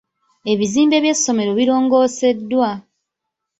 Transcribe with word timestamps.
Ebizimbe 0.51 0.97
by'essomero 1.03 1.51
birongooseddwa. 1.59 2.69